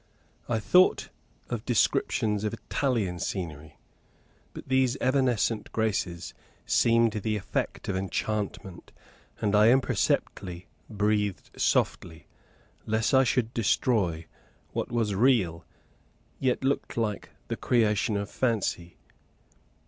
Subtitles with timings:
[0.49, 1.09] I thought
[1.51, 3.77] of descriptions of Italian scenery.
[4.51, 6.33] But these evanescent graces
[6.65, 8.91] seemed the effect of enchantment;
[9.41, 12.25] and I imperceptibly breathed softly,
[12.87, 14.25] lest I should destroy
[14.71, 15.65] what was real,
[16.39, 18.97] yet looked so like the creation of fancy.